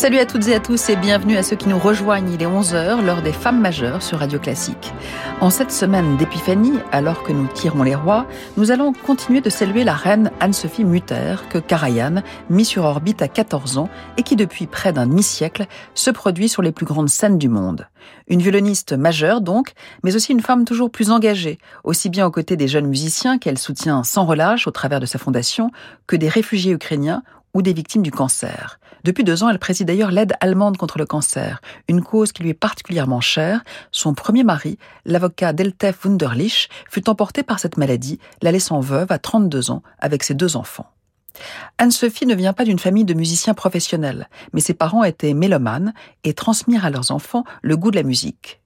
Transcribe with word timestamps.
Salut 0.00 0.16
à 0.16 0.24
toutes 0.24 0.48
et 0.48 0.54
à 0.54 0.60
tous 0.60 0.88
et 0.88 0.96
bienvenue 0.96 1.36
à 1.36 1.42
ceux 1.42 1.56
qui 1.56 1.68
nous 1.68 1.78
rejoignent. 1.78 2.32
Il 2.32 2.42
est 2.42 2.46
11h, 2.46 3.04
l'heure 3.04 3.20
des 3.20 3.34
femmes 3.34 3.60
majeures 3.60 4.02
sur 4.02 4.20
Radio 4.20 4.38
Classique. 4.38 4.94
En 5.42 5.50
cette 5.50 5.70
semaine 5.70 6.16
d'épiphanie, 6.16 6.78
alors 6.90 7.22
que 7.22 7.32
nous 7.34 7.46
tirons 7.48 7.82
les 7.82 7.94
rois, 7.94 8.26
nous 8.56 8.70
allons 8.70 8.94
continuer 8.94 9.42
de 9.42 9.50
saluer 9.50 9.84
la 9.84 9.92
reine 9.92 10.30
Anne-Sophie 10.40 10.86
Mutter, 10.86 11.34
que 11.50 11.58
Karajan, 11.58 12.22
mis 12.48 12.64
sur 12.64 12.84
orbite 12.84 13.20
à 13.20 13.28
14 13.28 13.76
ans 13.76 13.90
et 14.16 14.22
qui 14.22 14.36
depuis 14.36 14.66
près 14.66 14.94
d'un 14.94 15.06
demi-siècle 15.06 15.66
se 15.92 16.10
produit 16.10 16.48
sur 16.48 16.62
les 16.62 16.72
plus 16.72 16.86
grandes 16.86 17.10
scènes 17.10 17.36
du 17.36 17.50
monde. 17.50 17.86
Une 18.26 18.40
violoniste 18.40 18.94
majeure 18.94 19.42
donc, 19.42 19.74
mais 20.02 20.16
aussi 20.16 20.32
une 20.32 20.40
femme 20.40 20.64
toujours 20.64 20.90
plus 20.90 21.10
engagée, 21.10 21.58
aussi 21.84 22.08
bien 22.08 22.24
aux 22.24 22.30
côtés 22.30 22.56
des 22.56 22.68
jeunes 22.68 22.86
musiciens 22.86 23.36
qu'elle 23.36 23.58
soutient 23.58 24.02
sans 24.02 24.24
relâche 24.24 24.66
au 24.66 24.70
travers 24.70 25.00
de 25.00 25.04
sa 25.04 25.18
fondation, 25.18 25.70
que 26.06 26.16
des 26.16 26.30
réfugiés 26.30 26.72
ukrainiens 26.72 27.22
ou 27.52 27.60
des 27.60 27.74
victimes 27.74 28.02
du 28.02 28.10
cancer. 28.10 28.79
Depuis 29.04 29.24
deux 29.24 29.42
ans, 29.42 29.48
elle 29.48 29.58
préside 29.58 29.86
d'ailleurs 29.86 30.10
l'aide 30.10 30.34
allemande 30.40 30.76
contre 30.76 30.98
le 30.98 31.06
cancer, 31.06 31.60
une 31.88 32.02
cause 32.02 32.32
qui 32.32 32.42
lui 32.42 32.50
est 32.50 32.54
particulièrement 32.54 33.20
chère. 33.20 33.62
Son 33.92 34.14
premier 34.14 34.44
mari, 34.44 34.78
l'avocat 35.04 35.52
Deltef 35.52 36.04
Wunderlich, 36.04 36.68
fut 36.88 37.08
emporté 37.08 37.42
par 37.42 37.58
cette 37.58 37.76
maladie, 37.76 38.18
la 38.42 38.52
laissant 38.52 38.80
veuve 38.80 39.10
à 39.10 39.18
32 39.18 39.70
ans 39.70 39.82
avec 39.98 40.22
ses 40.22 40.34
deux 40.34 40.56
enfants. 40.56 40.90
Anne-Sophie 41.78 42.26
ne 42.26 42.34
vient 42.34 42.52
pas 42.52 42.64
d'une 42.64 42.78
famille 42.78 43.04
de 43.04 43.14
musiciens 43.14 43.54
professionnels, 43.54 44.28
mais 44.52 44.60
ses 44.60 44.74
parents 44.74 45.04
étaient 45.04 45.34
mélomanes 45.34 45.94
et 46.24 46.34
transmirent 46.34 46.84
à 46.84 46.90
leurs 46.90 47.10
enfants 47.10 47.44
le 47.62 47.76
goût 47.76 47.90
de 47.90 47.96
la 47.96 48.02
musique. 48.02 48.60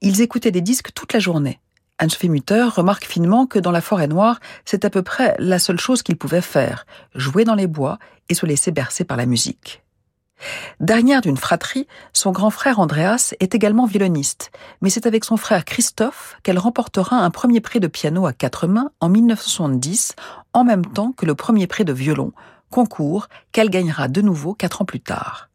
Ils 0.00 0.22
écoutaient 0.22 0.50
des 0.50 0.62
disques 0.62 0.94
toute 0.94 1.12
la 1.12 1.20
journée. 1.20 1.60
Anne-Sophie 2.00 2.30
Mutter 2.30 2.64
remarque 2.64 3.04
finement 3.04 3.46
que 3.46 3.58
dans 3.58 3.70
la 3.70 3.82
forêt 3.82 4.08
noire, 4.08 4.40
c'est 4.64 4.86
à 4.86 4.90
peu 4.90 5.02
près 5.02 5.36
la 5.38 5.58
seule 5.58 5.78
chose 5.78 6.02
qu'il 6.02 6.16
pouvait 6.16 6.40
faire, 6.40 6.86
jouer 7.14 7.44
dans 7.44 7.54
les 7.54 7.66
bois 7.66 7.98
et 8.30 8.34
se 8.34 8.46
laisser 8.46 8.70
bercer 8.70 9.04
par 9.04 9.18
la 9.18 9.26
musique. 9.26 9.82
Dernière 10.80 11.20
d'une 11.20 11.36
fratrie, 11.36 11.86
son 12.14 12.32
grand 12.32 12.48
frère 12.48 12.78
Andreas 12.78 13.34
est 13.38 13.54
également 13.54 13.84
violoniste, 13.84 14.50
mais 14.80 14.88
c'est 14.88 15.04
avec 15.04 15.26
son 15.26 15.36
frère 15.36 15.66
Christophe 15.66 16.38
qu'elle 16.42 16.58
remportera 16.58 17.16
un 17.16 17.28
premier 17.28 17.60
prix 17.60 17.80
de 17.80 17.86
piano 17.86 18.24
à 18.24 18.32
quatre 18.32 18.66
mains 18.66 18.92
en 19.00 19.10
1970, 19.10 20.14
en 20.54 20.64
même 20.64 20.86
temps 20.86 21.12
que 21.12 21.26
le 21.26 21.34
premier 21.34 21.66
prix 21.66 21.84
de 21.84 21.92
violon, 21.92 22.32
concours 22.70 23.28
qu'elle 23.52 23.68
gagnera 23.68 24.08
de 24.08 24.22
nouveau 24.22 24.54
quatre 24.54 24.80
ans 24.80 24.86
plus 24.86 25.00
tard. 25.00 25.50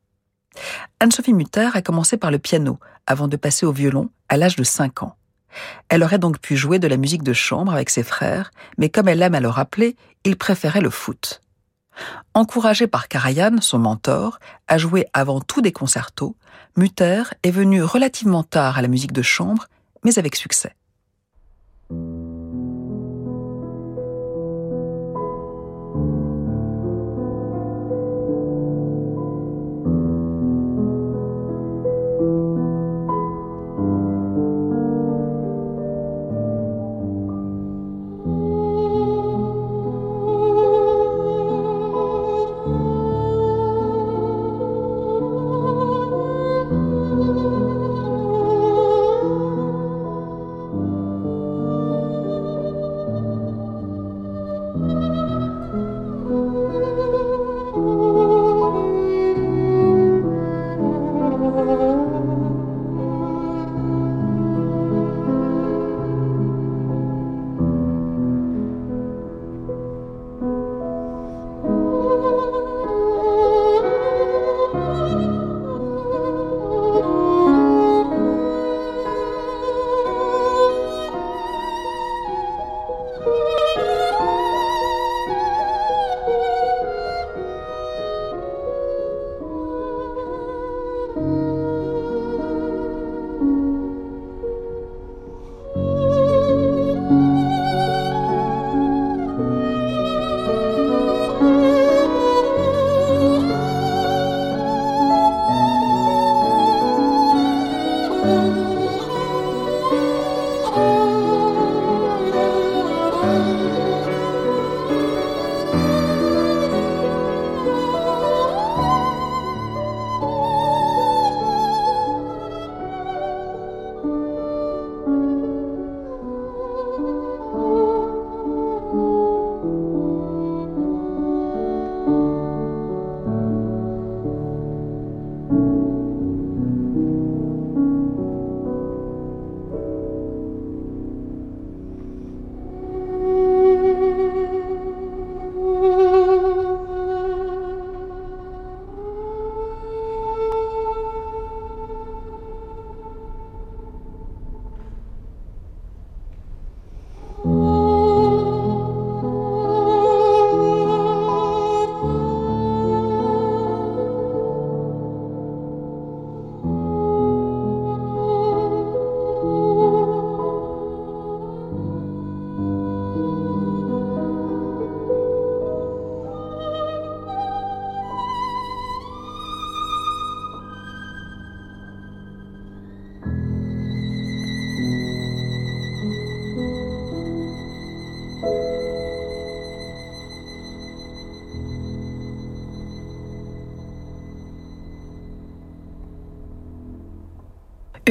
Anne-Sophie 0.99 1.33
Mutter 1.33 1.71
a 1.73 1.81
commencé 1.81 2.17
par 2.17 2.29
le 2.29 2.37
piano, 2.37 2.77
avant 3.07 3.27
de 3.27 3.35
passer 3.35 3.65
au 3.65 3.71
violon 3.71 4.11
à 4.29 4.37
l'âge 4.37 4.57
de 4.57 4.63
5 4.63 5.01
ans. 5.01 5.15
Elle 5.89 6.03
aurait 6.03 6.19
donc 6.19 6.39
pu 6.39 6.55
jouer 6.55 6.79
de 6.79 6.87
la 6.87 6.97
musique 6.97 7.23
de 7.23 7.33
chambre 7.33 7.73
avec 7.73 7.89
ses 7.89 8.03
frères, 8.03 8.51
mais 8.77 8.89
comme 8.89 9.07
elle 9.07 9.21
aime 9.21 9.35
à 9.35 9.39
le 9.39 9.49
rappeler, 9.49 9.95
il 10.23 10.37
préférait 10.37 10.81
le 10.81 10.89
foot. 10.89 11.41
Encouragée 12.33 12.87
par 12.87 13.07
Karajan, 13.07 13.61
son 13.61 13.79
mentor, 13.79 14.39
à 14.67 14.77
jouer 14.77 15.07
avant 15.13 15.39
tout 15.39 15.61
des 15.61 15.71
concertos, 15.71 16.35
Mutter 16.75 17.23
est 17.43 17.51
venu 17.51 17.83
relativement 17.83 18.43
tard 18.43 18.77
à 18.77 18.81
la 18.81 18.89
musique 18.89 19.13
de 19.13 19.21
chambre, 19.21 19.67
mais 20.03 20.19
avec 20.19 20.35
succès. 20.35 20.74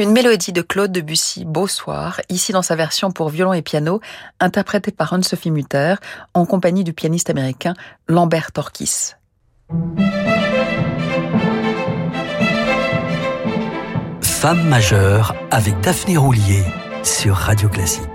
Une 0.04 0.12
mélodie 0.12 0.52
de 0.52 0.60
Claude 0.60 0.92
Debussy, 0.92 1.46
Beau 1.46 1.66
soir, 1.66 2.20
ici 2.28 2.52
dans 2.52 2.60
sa 2.60 2.76
version 2.76 3.10
pour 3.10 3.30
violon 3.30 3.54
et 3.54 3.62
piano, 3.62 4.02
interprétée 4.38 4.92
par 4.92 5.14
Anne-Sophie 5.14 5.50
Mutter, 5.50 5.94
en 6.34 6.44
compagnie 6.44 6.84
du 6.84 6.92
pianiste 6.92 7.30
américain 7.30 7.72
Lambert 8.06 8.52
Torkis. 8.52 9.12
Femme 14.20 14.68
majeure 14.68 15.34
avec 15.50 15.80
Daphné 15.80 16.18
Roulier 16.18 16.64
sur 17.02 17.36
Radio 17.36 17.70
Classique. 17.70 18.13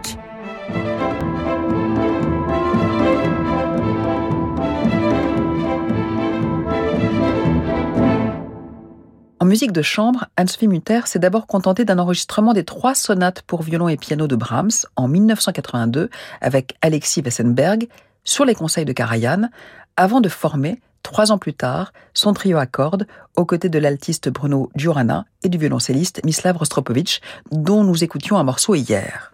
Musique 9.60 9.72
de 9.74 9.82
chambre, 9.82 10.28
Hans-Sophie 10.40 10.70
Mutter 10.70 11.02
s'est 11.04 11.20
d'abord 11.20 11.46
contenté 11.46 11.84
d'un 11.84 12.00
enregistrement 12.00 12.54
des 12.54 12.64
trois 12.64 12.96
sonates 12.96 13.42
pour 13.42 13.62
violon 13.62 13.90
et 13.90 13.98
piano 13.98 14.26
de 14.26 14.38
Brahms 14.38 14.86
en 14.96 15.10
1982 15.10 16.10
avec 16.40 16.78
Alexis 16.82 17.22
Wessenberg 17.22 17.90
sur 18.24 18.46
les 18.46 18.56
conseils 18.56 18.86
de 18.86 18.94
Karajan, 18.94 19.50
avant 19.98 20.22
de 20.22 20.30
former, 20.30 20.80
trois 21.04 21.34
ans 21.34 21.38
plus 21.38 21.54
tard, 21.54 21.92
son 22.14 22.32
trio 22.32 22.58
à 22.58 22.68
cordes 22.68 23.06
aux 23.36 23.44
côtés 23.44 23.68
de 23.68 23.80
l'altiste 23.80 24.30
Bruno 24.30 24.72
Giurana 24.78 25.26
et 25.44 25.50
du 25.50 25.58
violoncelliste 25.58 26.24
Mislav 26.24 26.56
Rostropovich, 26.56 27.20
dont 27.52 27.84
nous 27.84 28.02
écoutions 28.02 28.38
un 28.38 28.44
morceau 28.44 28.76
hier. 28.76 29.34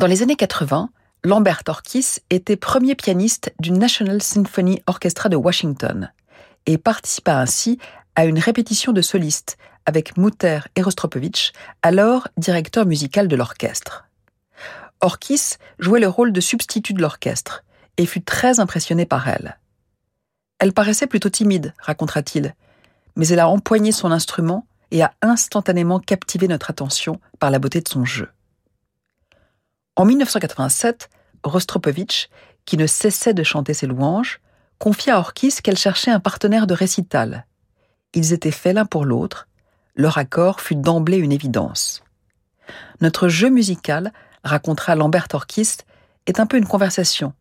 Dans 0.00 0.08
les 0.08 0.24
années 0.24 0.34
80, 0.34 0.90
Lambert 1.22 1.62
Orkis 1.68 2.16
était 2.30 2.56
premier 2.56 2.96
pianiste 2.96 3.54
du 3.60 3.70
National 3.70 4.20
Symphony 4.20 4.82
Orchestra 4.88 5.28
de 5.28 5.36
Washington 5.36 6.10
et 6.66 6.76
participa 6.76 7.36
ainsi 7.36 7.78
à 8.18 8.24
une 8.24 8.40
répétition 8.40 8.92
de 8.92 9.00
solistes 9.00 9.58
avec 9.86 10.16
Mutter 10.16 10.58
et 10.74 10.82
Rostropovich, 10.82 11.52
alors 11.82 12.26
directeur 12.36 12.84
musical 12.84 13.28
de 13.28 13.36
l'orchestre. 13.36 14.08
Orkis 15.00 15.54
jouait 15.78 16.00
le 16.00 16.08
rôle 16.08 16.32
de 16.32 16.40
substitut 16.40 16.94
de 16.94 17.00
l'orchestre 17.00 17.62
et 17.96 18.06
fut 18.06 18.22
très 18.22 18.58
impressionné 18.58 19.06
par 19.06 19.28
elle. 19.28 19.60
Elle 20.58 20.72
paraissait 20.72 21.06
plutôt 21.06 21.28
timide, 21.28 21.74
racontera-t-il, 21.78 22.56
mais 23.14 23.28
elle 23.28 23.38
a 23.38 23.48
empoigné 23.48 23.92
son 23.92 24.10
instrument 24.10 24.66
et 24.90 25.00
a 25.00 25.14
instantanément 25.22 26.00
captivé 26.00 26.48
notre 26.48 26.70
attention 26.70 27.20
par 27.38 27.52
la 27.52 27.60
beauté 27.60 27.80
de 27.80 27.88
son 27.88 28.04
jeu. 28.04 28.28
En 29.94 30.04
1987, 30.04 31.08
Rostropovich, 31.44 32.30
qui 32.64 32.78
ne 32.78 32.88
cessait 32.88 33.32
de 33.32 33.44
chanter 33.44 33.74
ses 33.74 33.86
louanges, 33.86 34.40
confia 34.80 35.14
à 35.14 35.18
Orkis 35.20 35.58
qu'elle 35.62 35.78
cherchait 35.78 36.10
un 36.10 36.18
partenaire 36.18 36.66
de 36.66 36.74
récital 36.74 37.44
ils 38.14 38.32
étaient 38.32 38.50
faits 38.50 38.74
l'un 38.74 38.86
pour 38.86 39.04
l'autre, 39.04 39.48
leur 39.96 40.18
accord 40.18 40.60
fut 40.60 40.76
d'emblée 40.76 41.18
une 41.18 41.32
évidence. 41.32 42.02
Notre 43.00 43.28
jeu 43.28 43.50
musical, 43.50 44.12
racontera 44.44 44.94
Lambert 44.94 45.28
Orchist, 45.32 45.86
est 46.26 46.40
un 46.40 46.46
peu 46.46 46.56
une 46.56 46.66
conversation. 46.66 47.32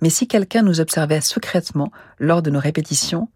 Mais 0.00 0.10
si 0.10 0.26
quelqu'un 0.26 0.62
nous 0.62 0.80
observait 0.80 1.20
secrètement 1.20 1.90
lors 2.18 2.42
de 2.42 2.50
nos 2.50 2.60
répétitions, 2.60 3.28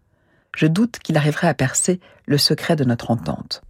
je 0.55 0.67
doute 0.67 0.99
qu'il 0.99 1.17
arriverait 1.17 1.47
à 1.47 1.53
percer 1.53 1.99
le 2.25 2.37
secret 2.37 2.75
de 2.75 2.83
notre 2.83 3.11
entente. 3.11 3.61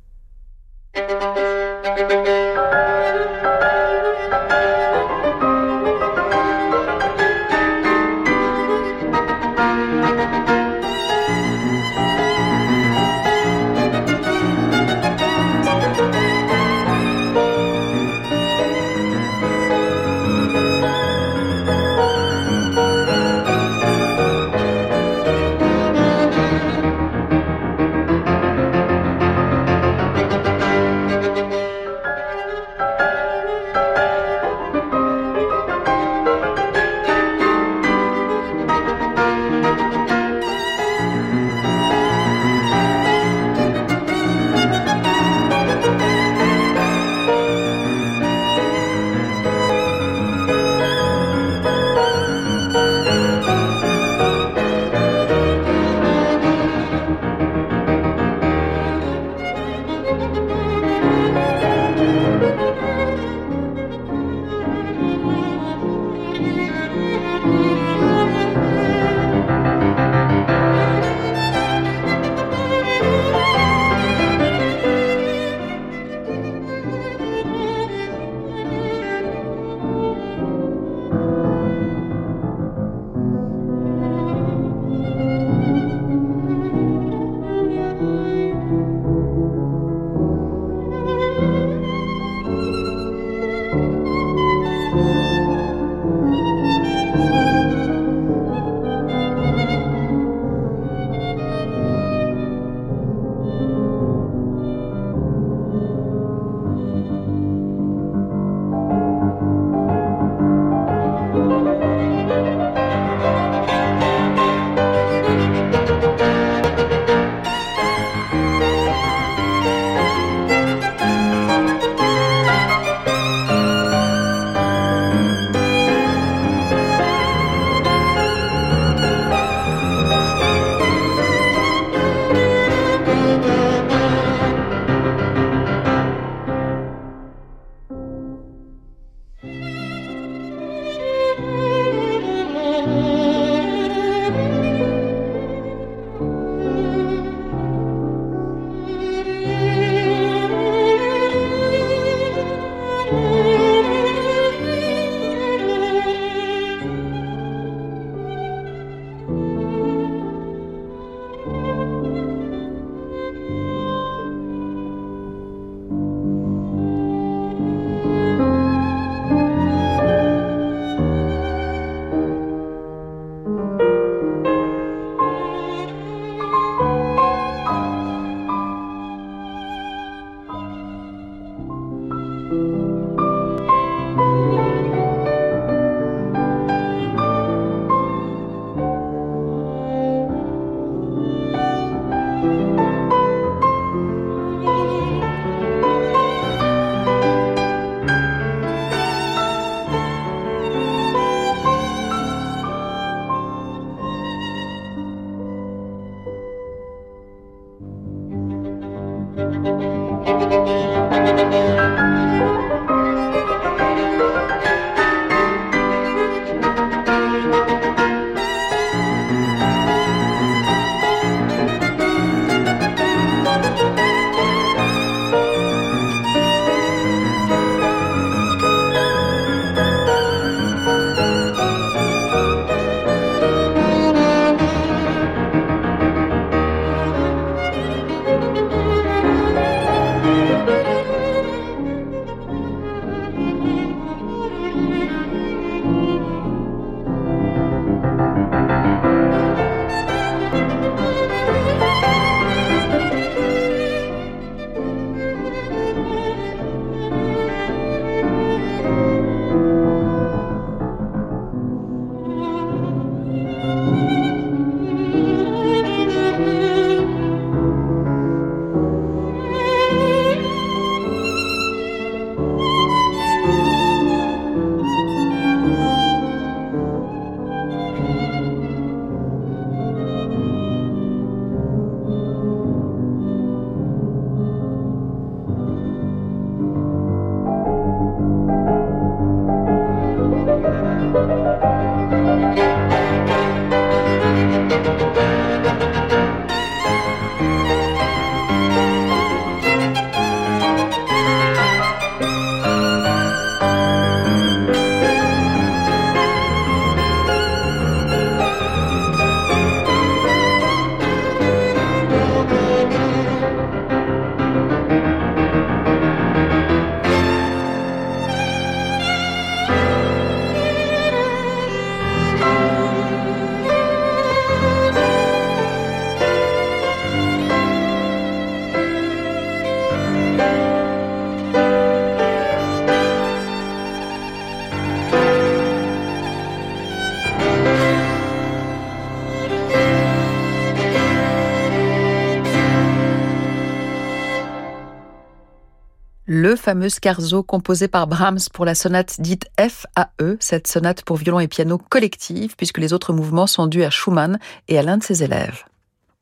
Le 346.49 346.55
fameux 346.55 346.89
scarzo 346.89 347.43
composé 347.43 347.87
par 347.87 348.07
Brahms 348.07 348.49
pour 348.51 348.65
la 348.65 348.73
sonate 348.73 349.21
dite 349.21 349.45
FAE, 349.59 350.35
cette 350.39 350.65
sonate 350.65 351.03
pour 351.03 351.17
violon 351.17 351.39
et 351.39 351.47
piano 351.47 351.77
collective, 351.77 352.55
puisque 352.55 352.79
les 352.79 352.91
autres 352.91 353.13
mouvements 353.13 353.45
sont 353.45 353.67
dus 353.67 353.83
à 353.83 353.91
Schumann 353.91 354.39
et 354.67 354.79
à 354.79 354.81
l'un 354.81 354.97
de 354.97 355.03
ses 355.03 355.21
élèves. 355.21 355.65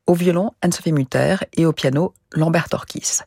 Au 0.06 0.12
violon, 0.12 0.50
Anne-Sophie 0.60 0.92
Mutter 0.92 1.36
et 1.54 1.64
au 1.64 1.72
piano, 1.72 2.12
Lambert 2.34 2.66
Orkis. 2.72 3.20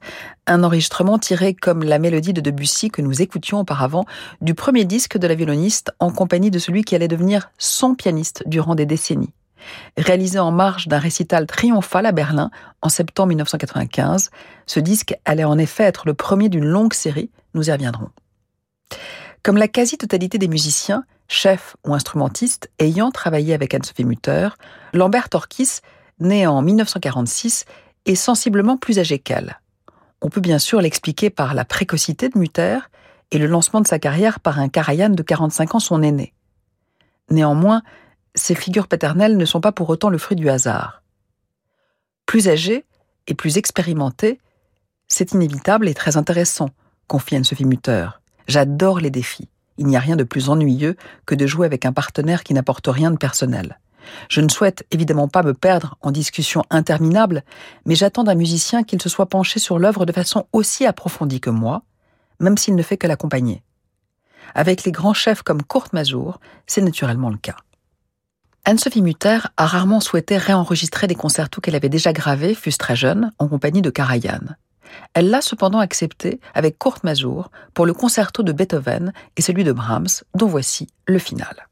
Un 0.46 0.64
enregistrement 0.64 1.18
tiré 1.18 1.56
comme 1.56 1.84
la 1.84 1.98
mélodie 1.98 2.34
de 2.34 2.42
Debussy 2.42 2.92
que 2.92 3.02
nous 3.02 3.24
écoutions 3.24 3.62
auparavant 3.62 4.06
du 4.40 4.54
premier 4.54 4.86
disque 4.86 5.18
de 5.18 5.26
la 5.26 5.34
violoniste 5.34 5.92
en 5.98 6.12
compagnie 6.12 6.52
de 6.52 6.60
celui 6.60 6.84
qui 6.84 6.94
allait 6.94 7.08
devenir 7.08 7.50
son 7.58 7.96
pianiste 7.96 8.44
durant 8.46 8.76
des 8.76 8.86
décennies. 8.86 9.34
Réalisé 9.98 10.40
en 10.40 10.52
marge 10.52 10.88
d'un 10.88 11.00
récital 11.00 11.46
triomphal 11.46 12.06
à 12.06 12.12
Berlin 12.12 12.52
en 12.82 12.90
septembre 12.90 13.30
1995, 13.30 14.30
ce 14.66 14.80
disque 14.80 15.16
allait 15.26 15.44
en 15.44 15.58
effet 15.58 15.84
être 15.84 16.08
le 16.08 16.14
premier 16.14 16.50
d'une 16.50 16.66
longue 16.66 16.94
série, 16.94 17.30
nous 17.54 17.70
y 17.70 17.72
reviendrons. 17.72 18.10
Comme 19.44 19.58
la 19.58 19.68
quasi-totalité 19.68 20.38
des 20.38 20.48
musiciens, 20.48 21.04
chefs 21.28 21.76
ou 21.86 21.94
instrumentistes 21.94 22.70
ayant 22.80 23.12
travaillé 23.12 23.54
avec 23.54 23.74
Anne-Sophie 23.74 24.06
Mutter, 24.06 24.50
Lambert 24.94 25.30
Orkis, 25.34 25.80
né 26.20 26.46
en 26.46 26.62
1946, 26.62 27.66
est 28.06 28.16
sensiblement 28.16 28.78
plus 28.78 29.00
âgé 29.00 29.20
qu'elle. 29.20 29.60
On 30.22 30.30
peut 30.30 30.42
bien 30.42 30.60
sûr 30.60 30.82
l'expliquer 30.82 31.30
par 31.30 31.54
la 31.54 31.66
précocité 31.66 32.30
de 32.30 32.38
Mutter 32.38 32.78
et 33.32 33.38
le 33.38 33.48
lancement 33.48 33.82
de 33.82 33.88
sa 33.88 33.98
carrière 33.98 34.40
par 34.40 34.60
un 34.60 34.70
Karajan 34.70 35.10
de 35.10 35.24
45 35.24 35.76
ans, 35.76 35.80
son 35.80 36.04
aîné. 36.04 36.34
Néanmoins, 37.30 37.82
ces 38.36 38.56
figures 38.56 38.88
paternelles 38.88 39.38
ne 39.38 39.46
sont 39.46 39.62
pas 39.62 39.72
pour 39.72 39.90
autant 39.90 40.10
le 40.10 40.18
fruit 40.18 40.38
du 40.38 40.50
hasard. 40.50 41.04
Plus 42.26 42.48
âgé 42.48 42.86
et 43.28 43.34
plus 43.34 43.58
expérimenté, 43.58 44.40
c'est 45.08 45.34
inévitable 45.34 45.90
et 45.90 45.94
très 45.94 46.18
intéressant, 46.18 46.70
confie 47.08 47.36
Anne-Sophie 47.36 47.66
Mutter. 47.66 48.08
J'adore 48.48 49.00
les 49.00 49.10
défis. 49.10 49.50
Il 49.78 49.88
n'y 49.88 49.98
a 49.98 50.00
rien 50.00 50.16
de 50.16 50.24
plus 50.24 50.50
ennuyeux 50.50 50.96
que 51.26 51.36
de 51.36 51.48
jouer 51.48 51.66
avec 51.66 51.86
un 51.86 51.94
partenaire 51.94 52.44
qui 52.44 52.54
n'apporte 52.54 52.88
rien 52.88 53.12
de 53.12 53.18
personnel. 53.18 53.80
Je 54.30 54.42
ne 54.42 54.50
souhaite 54.50 54.86
évidemment 54.92 55.28
pas 55.28 55.44
me 55.44 55.54
perdre 55.54 55.98
en 56.02 56.12
discussions 56.12 56.64
interminables, 56.70 57.44
mais 57.86 57.96
j'attends 57.96 58.24
d'un 58.24 58.36
musicien 58.36 58.84
qu'il 58.84 59.02
se 59.02 59.10
soit 59.10 59.28
penché 59.28 59.60
sur 59.60 59.80
l'œuvre 59.80 60.06
de 60.06 60.12
façon 60.12 60.48
aussi 60.54 60.86
approfondie 60.86 61.42
que 61.42 61.50
moi, 61.50 61.84
même 62.40 62.58
s'il 62.58 62.76
ne 62.76 62.84
fait 62.84 62.98
que 62.98 63.08
l'accompagner. 63.08 63.64
Avec 64.56 64.84
les 64.84 64.92
grands 64.92 65.14
chefs 65.14 65.44
comme 65.44 65.64
Kurt 65.64 65.94
Mazur, 65.94 66.40
c'est 66.68 66.82
naturellement 66.82 67.30
le 67.30 67.38
cas. 67.38 67.58
Anne-Sophie 68.64 69.02
Mutter 69.02 69.40
a 69.58 69.66
rarement 69.66 70.00
souhaité 70.00 70.38
réenregistrer 70.38 71.08
des 71.08 71.16
concertos 71.16 71.62
qu'elle 71.62 71.76
avait 71.76 71.90
déjà 71.90 72.14
gravés, 72.14 72.54
fût 72.54 72.72
très 72.72 72.96
jeune, 72.96 73.32
en 73.40 73.48
compagnie 73.48 73.82
de 73.82 73.90
Karajan. 73.90 74.56
Elle 75.16 75.32
l'a 75.32 75.42
cependant 75.42 75.80
accepté 75.80 76.40
avec 76.54 76.78
Kurt 76.78 77.04
Mazur 77.04 77.50
pour 77.74 77.88
le 77.88 77.94
concerto 77.94 78.44
de 78.44 78.52
Beethoven 78.52 79.14
et 79.36 79.42
celui 79.42 79.64
de 79.64 79.72
Brahms, 79.72 80.24
dont 80.36 80.48
voici 80.48 80.88
le 81.08 81.18
final. 81.18 81.68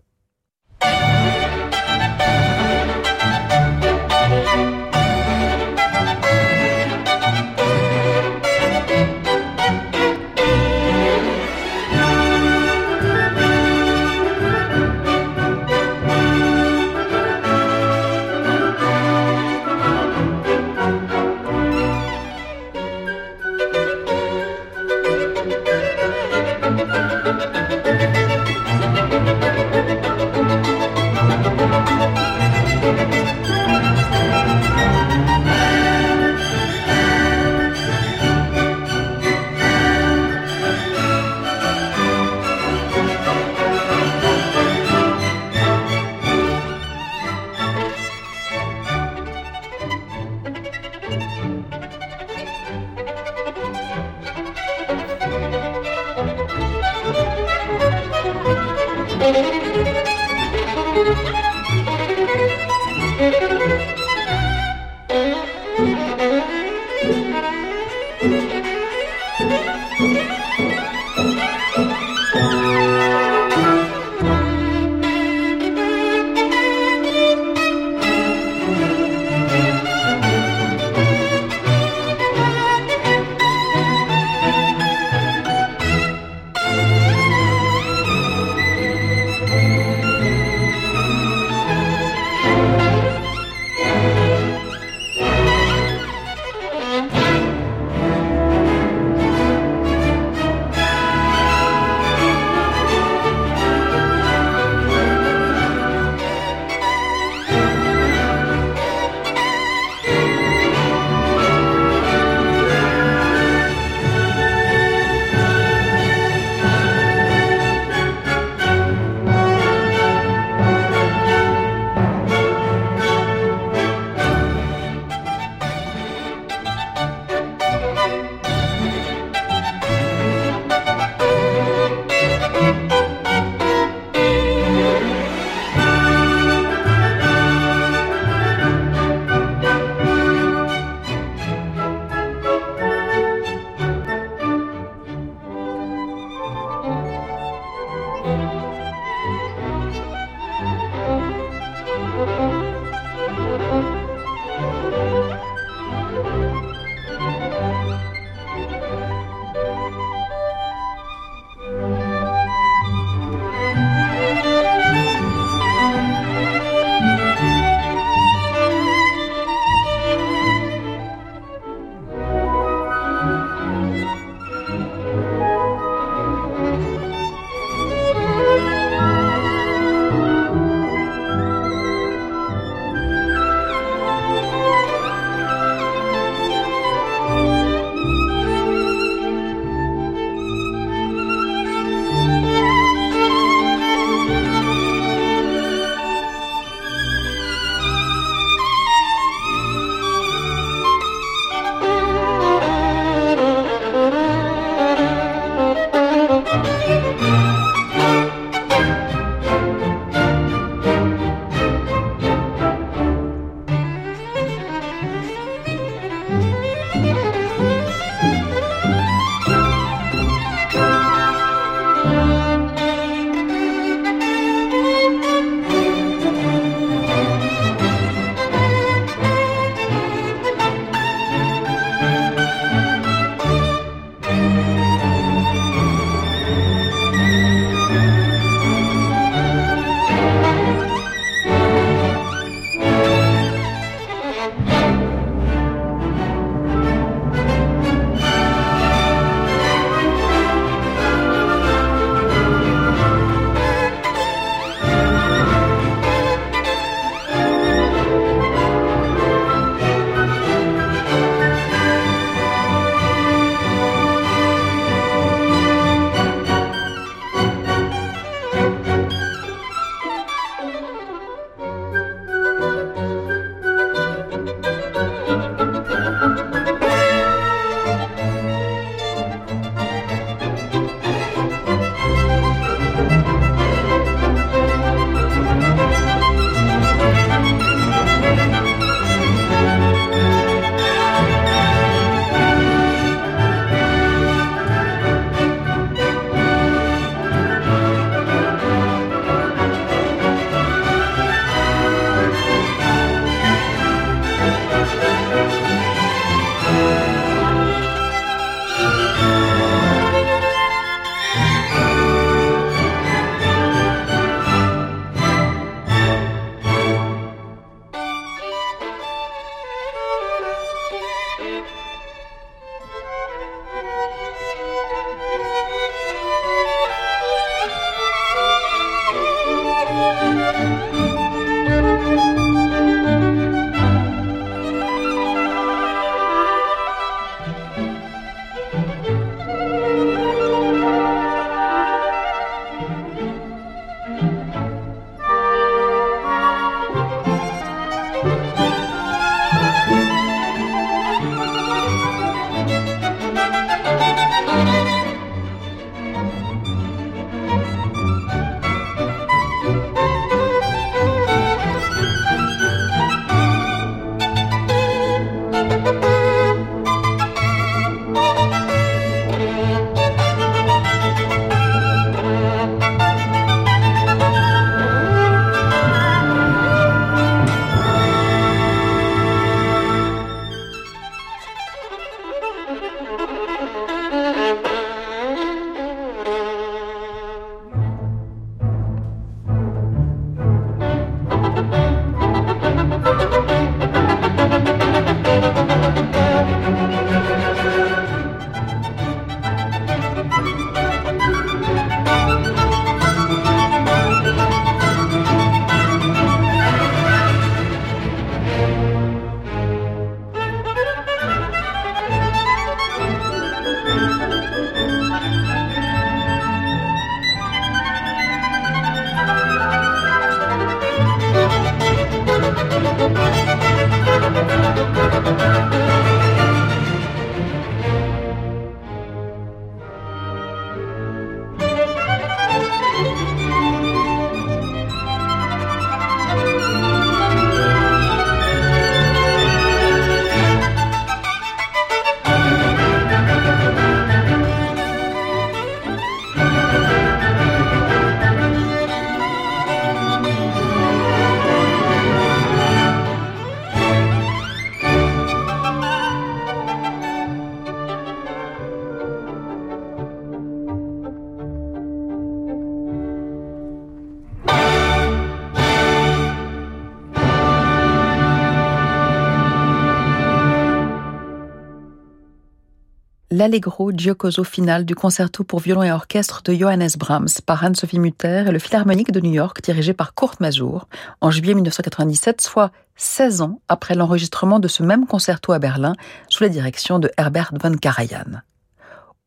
l'Allegro 473.39 473.93
Giocoso 473.93 474.43
final 474.43 474.83
du 474.83 474.95
concerto 474.95 475.45
pour 475.45 475.61
violon 475.61 475.81
et 475.81 475.93
orchestre 475.93 476.41
de 476.43 476.53
Johannes 476.53 476.89
Brahms 476.97 477.39
par 477.45 477.63
Anne-Sophie 477.63 477.97
Mutter 477.97 478.43
et 478.45 478.51
le 478.51 478.59
Philharmonique 478.59 479.13
de 479.13 479.21
New 479.21 479.31
York 479.31 479.61
dirigé 479.63 479.93
par 479.93 480.13
Kurt 480.13 480.41
Masur 480.41 480.89
en 481.21 481.31
juillet 481.31 481.53
1997, 481.53 482.41
soit 482.41 482.73
16 482.97 483.41
ans 483.41 483.61
après 483.69 483.95
l'enregistrement 483.95 484.59
de 484.59 484.67
ce 484.67 484.83
même 484.83 485.07
concerto 485.07 485.53
à 485.53 485.59
Berlin 485.59 485.93
sous 486.27 486.43
la 486.43 486.49
direction 486.49 486.99
de 486.99 487.09
Herbert 487.15 487.53
von 487.53 487.77
Karajan. 487.77 488.41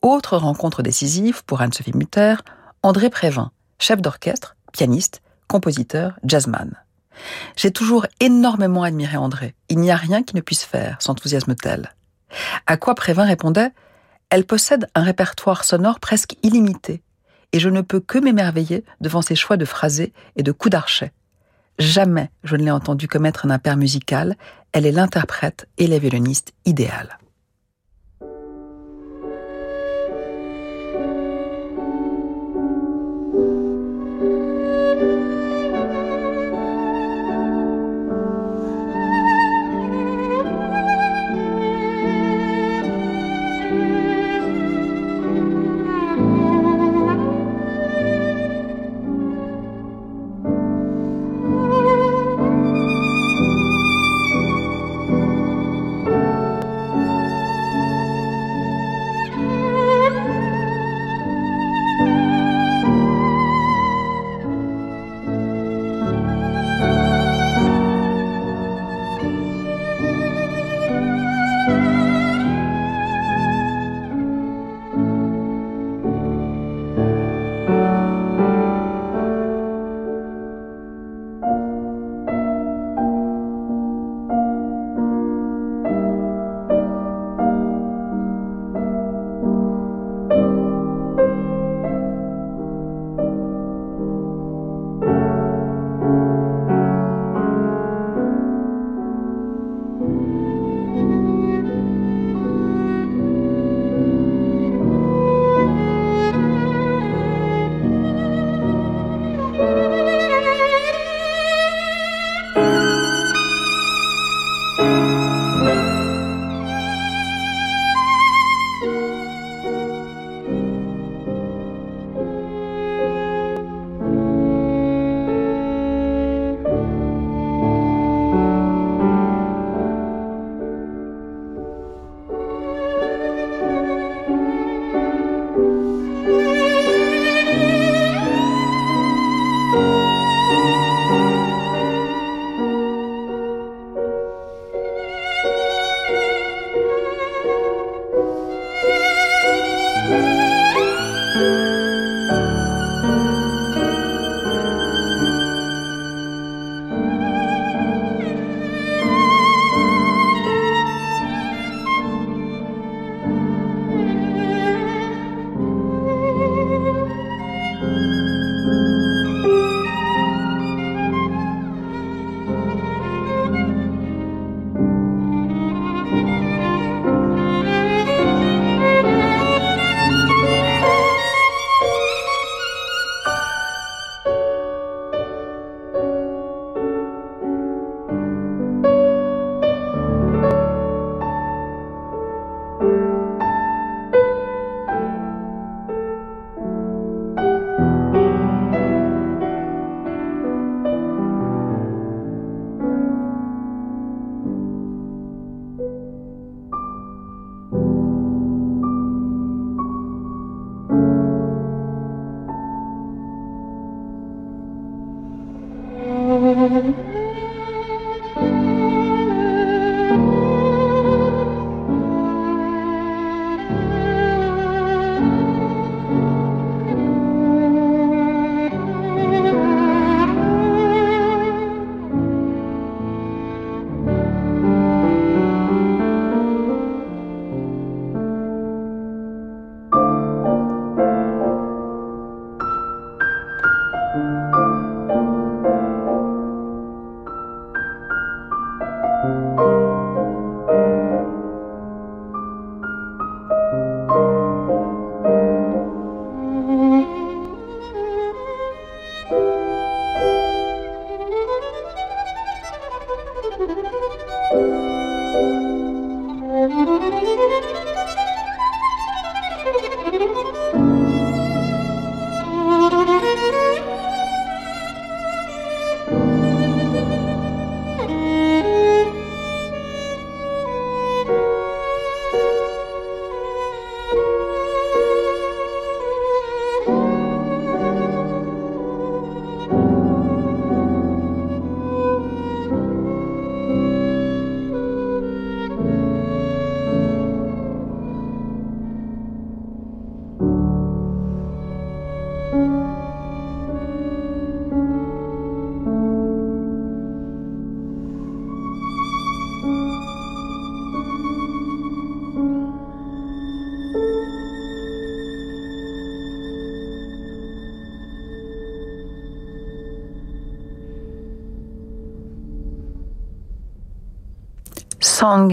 Autre 0.03 0.37
rencontre 0.37 0.83
décisive 0.83 1.43
pour 1.45 1.61
Anne-Sophie 1.61 1.97
Mutter, 1.97 2.35
André 2.83 3.09
Prévin, 3.09 3.49
chef 3.79 3.99
d'orchestre, 3.99 4.55
pianiste, 4.73 5.23
compositeur, 5.47 6.19
jazzman. 6.23 6.75
J'ai 7.55 7.71
toujours 7.71 8.05
énormément 8.19 8.83
admiré 8.83 9.17
André. 9.17 9.55
Il 9.69 9.79
n'y 9.79 9.89
a 9.89 9.95
rien 9.95 10.21
qui 10.21 10.35
ne 10.35 10.41
puisse 10.41 10.65
faire, 10.65 10.97
s'enthousiasme-t-elle. 10.99 11.95
À 12.67 12.77
quoi 12.77 12.93
Prévin 12.93 13.23
répondait 13.23 13.71
Elle 14.33 14.45
possède 14.45 14.87
un 14.95 15.03
répertoire 15.03 15.63
sonore 15.63 15.99
presque 15.99 16.37
illimité, 16.41 17.03
et 17.51 17.59
je 17.59 17.69
ne 17.69 17.81
peux 17.81 17.99
que 17.99 18.17
m'émerveiller 18.17 18.83
devant 18.99 19.21
ses 19.21 19.35
choix 19.35 19.57
de 19.57 19.65
phrasés 19.65 20.11
et 20.35 20.41
de 20.41 20.51
coups 20.51 20.71
d'archet. 20.71 21.11
Jamais 21.77 22.31
je 22.43 22.55
ne 22.55 22.63
l'ai 22.63 22.71
entendue 22.71 23.07
commettre 23.07 23.45
un 23.45 23.51
impair 23.51 23.77
musical, 23.77 24.35
elle 24.71 24.87
est 24.87 24.91
l'interprète 24.91 25.67
et 25.77 25.85
la 25.85 25.99
violoniste 25.99 26.53
idéale. 26.65 27.19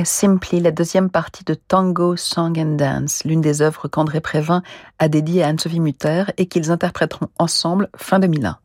Simply, 0.05 0.61
la 0.61 0.71
deuxième 0.71 1.11
partie 1.11 1.45
de 1.45 1.55
Tango, 1.55 2.17
Song 2.17 2.59
and 2.59 2.77
Dance, 2.77 3.23
l'une 3.25 3.41
des 3.41 3.63
œuvres 3.63 3.89
qu'André 3.89 4.21
Prévin 4.21 4.63
a 4.99 5.09
dédiées 5.09 5.43
à 5.43 5.49
Anne-Sophie 5.49 5.81
Mutter 5.81 6.25
et 6.37 6.47
qu'ils 6.47 6.71
interpréteront 6.71 7.29
ensemble 7.39 7.89
fin 7.97 8.19
2001. 8.19 8.59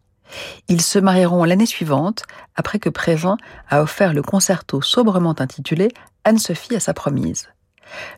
Ils 0.68 0.82
se 0.82 1.00
marieront 1.00 1.44
l'année 1.44 1.66
suivante, 1.66 2.24
après 2.56 2.80
que 2.80 2.90
Prévin 2.90 3.38
a 3.70 3.82
offert 3.82 4.14
le 4.14 4.22
concerto 4.22 4.82
sobrement 4.82 5.36
intitulé 5.40 5.90
Anne-Sophie 6.24 6.76
à 6.76 6.80
sa 6.80 6.94
promise. 6.94 7.50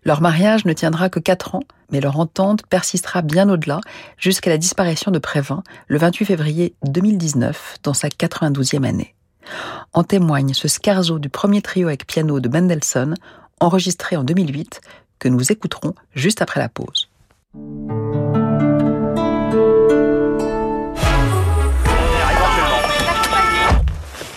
Leur 0.04 0.22
mariage 0.22 0.66
ne 0.66 0.74
tiendra 0.74 1.10
que 1.10 1.20
quatre 1.20 1.56
ans, 1.56 1.64
mais 1.92 2.00
leur 2.00 2.20
entente 2.20 2.66
persistera 2.68 3.22
bien 3.22 3.50
au-delà, 3.50 3.82
jusqu'à 4.18 4.50
la 4.50 4.58
disparition 4.58 5.12
de 5.12 5.20
Prévin 5.20 5.64
le 5.88 5.98
28 5.98 6.26
février 6.26 6.76
2019, 6.84 7.78
dans 7.84 7.94
sa 7.94 8.08
92e 8.08 8.86
année. 8.86 9.17
En 9.94 10.04
témoigne 10.04 10.54
ce 10.54 10.68
scarzo 10.68 11.20
du 11.20 11.30
premier 11.30 11.62
trio 11.62 11.88
avec 11.88 12.06
piano 12.08 12.40
de 12.40 12.50
Mendelssohn, 12.50 13.16
enregistré 13.60 14.16
en 14.16 14.24
2008, 14.24 14.82
que 15.20 15.30
nous 15.30 15.52
écouterons 15.52 15.94
juste 16.14 16.42
après 16.42 16.60
la 16.60 16.70
pause. 16.70 17.10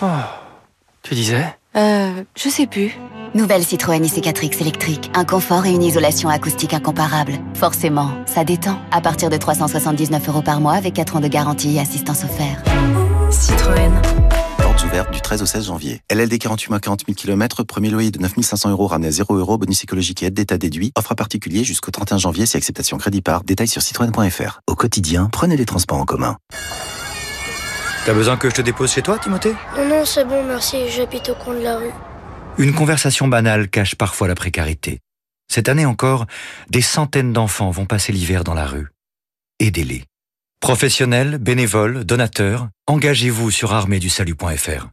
Oh, 0.03 0.07
tu 1.03 1.13
disais? 1.13 1.45
Euh, 1.75 2.23
je 2.35 2.49
sais 2.49 2.65
plus. 2.65 2.97
Nouvelle 3.33 3.63
Citroën 3.63 4.01
IC4X 4.01 4.59
électrique, 4.59 5.09
un 5.13 5.23
confort 5.23 5.65
et 5.65 5.71
une 5.71 5.83
isolation 5.83 6.27
acoustique 6.27 6.73
incomparables. 6.73 7.39
Forcément, 7.53 8.09
ça 8.25 8.43
détend. 8.43 8.77
À 8.91 8.99
partir 8.99 9.29
de 9.29 9.37
379 9.37 10.27
euros 10.27 10.41
par 10.41 10.59
mois 10.59 10.73
avec 10.73 10.95
4 10.95 11.17
ans 11.17 11.21
de 11.21 11.29
garantie 11.29 11.77
et 11.77 11.79
assistance 11.79 12.25
offerte. 12.25 12.67
Citroën. 13.29 14.10
Du 14.91 15.21
13 15.21 15.41
au 15.41 15.45
16 15.45 15.67
janvier. 15.67 16.01
LLD 16.11 16.37
48 16.37 16.69
mois 16.69 16.79
40 16.81 17.03
000 17.07 17.15
km, 17.15 17.63
premier 17.63 17.89
loyer 17.89 18.11
de 18.11 18.19
9500 18.19 18.71
euros 18.71 18.87
ramené 18.87 19.07
à 19.07 19.11
0 19.11 19.35
euros, 19.35 19.57
bonus 19.57 19.83
écologique 19.85 20.21
et 20.21 20.25
aide 20.25 20.33
d'État 20.33 20.57
déduit. 20.57 20.91
Offre 20.97 21.13
à 21.13 21.15
particulier 21.15 21.63
jusqu'au 21.63 21.91
31 21.91 22.17
janvier 22.17 22.45
si 22.45 22.57
acceptation 22.57 22.97
crédit 22.97 23.21
par. 23.21 23.45
Détails 23.45 23.69
sur 23.69 23.81
citroën.fr. 23.81 24.59
Au 24.67 24.75
quotidien, 24.75 25.29
prenez 25.31 25.55
les 25.55 25.65
transports 25.65 25.97
en 25.97 26.03
commun. 26.03 26.35
T'as 28.05 28.13
besoin 28.13 28.35
que 28.35 28.49
je 28.49 28.55
te 28.55 28.61
dépose 28.61 28.91
chez 28.91 29.01
toi, 29.01 29.17
Timothée? 29.17 29.55
Non, 29.77 29.87
non, 29.87 30.05
c'est 30.05 30.25
bon, 30.25 30.43
merci, 30.45 30.89
j'habite 30.89 31.29
au 31.29 31.35
coin 31.35 31.53
de 31.55 31.61
la 31.61 31.77
rue. 31.77 31.91
Une 32.57 32.73
conversation 32.73 33.29
banale 33.29 33.69
cache 33.69 33.95
parfois 33.95 34.27
la 34.27 34.35
précarité. 34.35 34.99
Cette 35.49 35.69
année 35.69 35.85
encore, 35.85 36.25
des 36.69 36.81
centaines 36.81 37.31
d'enfants 37.31 37.71
vont 37.71 37.85
passer 37.85 38.11
l'hiver 38.11 38.43
dans 38.43 38.53
la 38.53 38.65
rue. 38.65 38.89
Aidez-les. 39.59 40.03
Professionnels, 40.61 41.39
bénévoles, 41.39 42.03
donateurs, 42.05 42.67
engagez-vous 42.85 43.49
sur 43.49 43.73
arméedusalut.fr. 43.73 44.89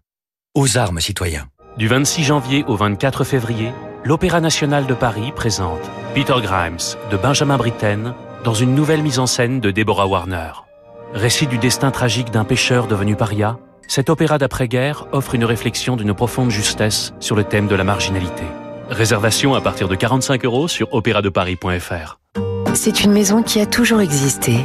Aux 0.55 0.79
armes, 0.79 0.99
citoyens. 0.99 1.45
Du 1.77 1.89
26 1.89 2.25
janvier 2.25 2.65
au 2.67 2.75
24 2.75 3.23
février, 3.23 3.71
l'Opéra 4.03 4.41
national 4.41 4.87
de 4.87 4.95
Paris 4.95 5.31
présente 5.37 5.83
Peter 6.15 6.37
Grimes 6.41 6.79
de 7.11 7.19
Benjamin 7.19 7.59
Britten 7.59 8.15
dans 8.45 8.55
une 8.55 8.75
nouvelle 8.75 9.03
mise 9.03 9.19
en 9.19 9.27
scène 9.27 9.61
de 9.61 9.71
Deborah 9.71 10.07
Warner. 10.07 10.53
Récit 11.13 11.47
du 11.47 11.59
destin 11.59 11.91
tragique 11.91 12.31
d'un 12.31 12.45
pêcheur 12.45 12.87
devenu 12.87 13.15
paria, 13.15 13.59
cet 13.89 14.09
opéra 14.09 14.39
d'après-guerre 14.39 15.07
offre 15.13 15.35
une 15.35 15.45
réflexion 15.45 15.97
d'une 15.97 16.15
profonde 16.15 16.51
justesse 16.51 17.13
sur 17.21 17.37
le 17.37 17.45
thème 17.45 17.69
de 17.69 17.75
la 17.75 17.85
marginalité. 17.85 18.45
Réservation 18.89 19.55
à 19.55 19.61
partir 19.61 19.87
de 19.87 19.97
45 19.97 20.47
euros 20.47 20.67
sur 20.67 20.95
opéradeparis.fr. 20.95 22.19
C'est 22.73 23.05
une 23.05 23.13
maison 23.13 23.43
qui 23.43 23.61
a 23.61 23.67
toujours 23.67 24.01
existé. 24.01 24.65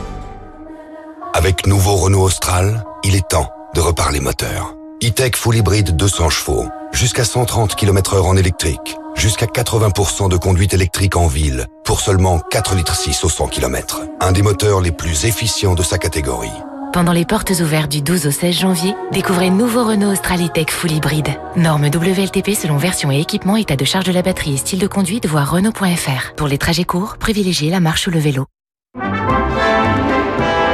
Avec 1.33 1.65
nouveau 1.65 1.95
Renault 1.95 2.23
Austral, 2.23 2.83
il 3.03 3.15
est 3.15 3.25
temps 3.25 3.49
de 3.73 3.79
reparler 3.79 4.19
moteur. 4.19 4.75
E-Tech 5.01 5.31
Full 5.35 5.55
Hybrid 5.55 5.95
200 5.95 6.29
chevaux, 6.29 6.65
jusqu'à 6.91 7.23
130 7.23 7.75
km 7.75 8.15
heure 8.15 8.25
en 8.25 8.35
électrique, 8.35 8.97
jusqu'à 9.15 9.45
80% 9.45 10.29
de 10.29 10.35
conduite 10.35 10.73
électrique 10.73 11.15
en 11.15 11.27
ville, 11.27 11.67
pour 11.85 12.01
seulement 12.01 12.39
4 12.51 12.75
litres 12.75 12.95
6 12.95 13.23
au 13.23 13.29
100 13.29 13.47
km. 13.47 14.01
Un 14.19 14.33
des 14.33 14.41
moteurs 14.41 14.81
les 14.81 14.91
plus 14.91 15.25
efficients 15.25 15.73
de 15.73 15.83
sa 15.83 15.97
catégorie. 15.97 16.51
Pendant 16.91 17.13
les 17.13 17.25
portes 17.25 17.51
ouvertes 17.61 17.89
du 17.89 18.01
12 18.01 18.27
au 18.27 18.31
16 18.31 18.53
janvier, 18.53 18.93
découvrez 19.13 19.49
nouveau 19.49 19.85
Renault 19.85 20.11
Australitech 20.11 20.69
Full 20.69 20.91
Hybrid. 20.91 21.27
Norme 21.55 21.85
WLTP 21.85 22.55
selon 22.55 22.75
version 22.75 23.09
et 23.09 23.21
équipement, 23.21 23.55
état 23.55 23.77
de 23.77 23.85
charge 23.85 24.05
de 24.05 24.11
la 24.11 24.21
batterie 24.21 24.55
et 24.55 24.57
style 24.57 24.79
de 24.79 24.87
conduite, 24.87 25.27
voire 25.27 25.49
Renault.fr. 25.49 26.35
Pour 26.35 26.49
les 26.49 26.57
trajets 26.57 26.83
courts, 26.83 27.15
privilégiez 27.17 27.69
la 27.69 27.79
marche 27.79 28.07
ou 28.07 28.11
le 28.11 28.19
vélo. 28.19 28.47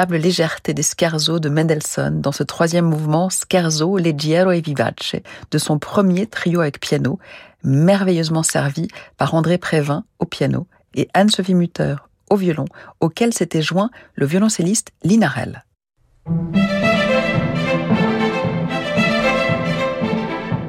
Légèreté 0.00 0.74
des 0.74 0.82
scherzo 0.82 1.38
de 1.38 1.48
Mendelssohn 1.48 2.20
dans 2.20 2.32
ce 2.32 2.42
troisième 2.42 2.86
mouvement 2.86 3.28
Scherzo 3.28 3.98
leggero 3.98 4.50
e 4.50 4.60
vivace 4.60 5.16
de 5.50 5.58
son 5.58 5.78
premier 5.78 6.26
trio 6.26 6.60
avec 6.60 6.80
piano, 6.80 7.18
merveilleusement 7.62 8.42
servi 8.42 8.88
par 9.18 9.34
André 9.34 9.58
Prévin 9.58 10.04
au 10.18 10.24
piano 10.24 10.66
et 10.94 11.08
Anne-Sophie 11.14 11.54
Mutter 11.54 11.96
au 12.30 12.36
violon, 12.36 12.64
auquel 13.00 13.34
s'était 13.34 13.62
joint 13.62 13.90
le 14.14 14.26
violoncelliste 14.26 14.92
Linarel. 15.04 15.64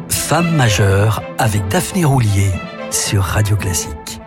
Femme 0.10 0.56
majeure 0.56 1.24
avec 1.38 1.66
Daphné 1.70 2.04
Roulier 2.06 2.52
sur 2.92 3.24
Radio 3.24 3.56
Classique. 3.56 4.23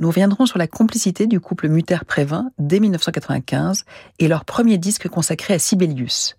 Nous 0.00 0.08
reviendrons 0.08 0.46
sur 0.46 0.58
la 0.58 0.66
complicité 0.66 1.26
du 1.26 1.40
couple 1.40 1.68
Mutter-Prévin 1.68 2.50
dès 2.58 2.80
1995 2.80 3.84
et 4.18 4.28
leur 4.28 4.46
premier 4.46 4.78
disque 4.78 5.08
consacré 5.08 5.52
à 5.52 5.58
Sibelius. 5.58 6.38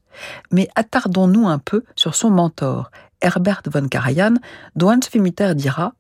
Mais 0.51 0.68
attardons-nous 0.74 1.47
un 1.47 1.59
peu 1.59 1.84
sur 1.95 2.16
son 2.16 2.32
mentor, 2.32 2.89
Herbert 3.22 3.62
von 3.68 3.88
Karajan, 3.88 4.34
dont 4.76 4.91
Hans 4.91 4.99
Mutter 5.14 5.53
dira 5.53 5.93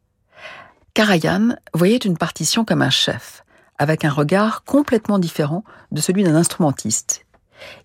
Karajan 0.95 1.55
voyait 1.75 1.97
une 1.97 2.17
partition 2.17 2.65
comme 2.65 2.81
un 2.81 2.89
chef, 2.89 3.45
avec 3.77 4.05
un 4.05 4.11
regard 4.11 4.63
complètement 4.63 5.19
différent 5.19 5.63
de 5.91 6.01
celui 6.01 6.23
d'un 6.23 6.35
instrumentiste. 6.35 7.27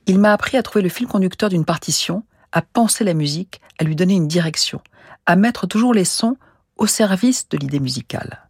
Il 0.06 0.18
m'a 0.18 0.32
appris 0.32 0.56
à 0.56 0.62
trouver 0.62 0.82
le 0.82 0.88
fil 0.88 1.06
conducteur 1.06 1.50
d'une 1.50 1.66
partition, 1.66 2.24
à 2.50 2.62
penser 2.62 3.04
la 3.04 3.12
musique, 3.12 3.60
à 3.78 3.84
lui 3.84 3.94
donner 3.94 4.14
une 4.14 4.26
direction, 4.26 4.80
à 5.26 5.36
mettre 5.36 5.66
toujours 5.66 5.92
les 5.92 6.06
sons 6.06 6.38
au 6.78 6.86
service 6.86 7.50
de 7.50 7.58
l'idée 7.58 7.80
musicale. 7.80 8.48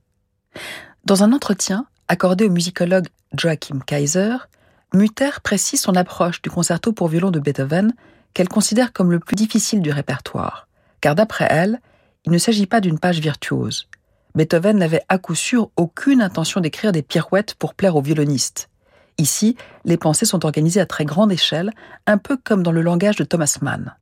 Dans 1.06 1.22
un 1.22 1.32
entretien 1.32 1.86
accordé 2.08 2.46
au 2.46 2.50
musicologue 2.50 3.06
Joachim 3.32 3.78
Kaiser, 3.86 4.38
Mutter 4.92 5.30
précise 5.44 5.80
son 5.80 5.94
approche 5.94 6.42
du 6.42 6.50
concerto 6.50 6.92
pour 6.92 7.06
violon 7.06 7.30
de 7.30 7.38
Beethoven 7.38 7.94
qu'elle 8.34 8.48
considère 8.48 8.92
comme 8.92 9.12
le 9.12 9.20
plus 9.20 9.36
difficile 9.36 9.82
du 9.82 9.92
répertoire, 9.92 10.66
car 11.00 11.14
d'après 11.14 11.46
elle, 11.48 11.80
il 12.24 12.32
ne 12.32 12.38
s'agit 12.38 12.66
pas 12.66 12.80
d'une 12.80 12.98
page 12.98 13.20
virtuose. 13.20 13.88
Beethoven 14.34 14.78
n'avait 14.78 15.04
à 15.08 15.18
coup 15.18 15.36
sûr 15.36 15.70
aucune 15.76 16.20
intention 16.20 16.60
d'écrire 16.60 16.90
des 16.90 17.02
pirouettes 17.02 17.54
pour 17.54 17.74
plaire 17.74 17.94
aux 17.94 18.02
violonistes. 18.02 18.68
Ici, 19.16 19.56
les 19.84 19.96
pensées 19.96 20.26
sont 20.26 20.44
organisées 20.44 20.80
à 20.80 20.86
très 20.86 21.04
grande 21.04 21.30
échelle, 21.30 21.70
un 22.08 22.18
peu 22.18 22.36
comme 22.36 22.64
dans 22.64 22.72
le 22.72 22.82
langage 22.82 23.14
de 23.14 23.22
Thomas 23.22 23.58
Mann. 23.62 23.94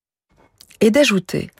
Et 0.80 0.90
d'ajouter, 0.90 1.50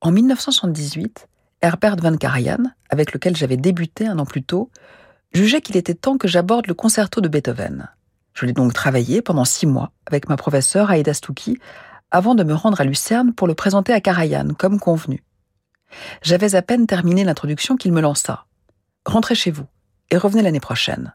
en 0.00 0.12
1978, 0.12 1.28
Herbert 1.60 1.96
van 1.96 2.16
Karajan, 2.16 2.70
avec 2.90 3.12
lequel 3.12 3.36
j'avais 3.36 3.56
débuté 3.56 4.06
un 4.06 4.18
an 4.18 4.26
plus 4.26 4.42
tôt, 4.42 4.70
jugeait 5.32 5.60
qu'il 5.60 5.76
était 5.76 5.94
temps 5.94 6.18
que 6.18 6.28
j'aborde 6.28 6.66
le 6.66 6.74
concerto 6.74 7.20
de 7.20 7.28
Beethoven. 7.28 7.88
Je 8.34 8.46
l'ai 8.46 8.52
donc 8.52 8.72
travaillé 8.72 9.20
pendant 9.20 9.44
six 9.44 9.66
mois 9.66 9.92
avec 10.06 10.28
ma 10.28 10.36
professeure 10.36 10.90
Aïda 10.90 11.12
Stouki 11.12 11.58
avant 12.10 12.34
de 12.34 12.44
me 12.44 12.54
rendre 12.54 12.80
à 12.80 12.84
Lucerne 12.84 13.34
pour 13.34 13.46
le 13.46 13.54
présenter 13.54 13.92
à 13.92 14.00
Karajan, 14.00 14.54
comme 14.56 14.78
convenu. 14.78 15.22
J'avais 16.22 16.54
à 16.54 16.62
peine 16.62 16.86
terminé 16.86 17.24
l'introduction 17.24 17.76
qu'il 17.76 17.92
me 17.92 18.00
lança. 18.00 18.46
Rentrez 19.04 19.34
chez 19.34 19.50
vous 19.50 19.66
et 20.10 20.16
revenez 20.16 20.42
l'année 20.42 20.60
prochaine. 20.60 21.14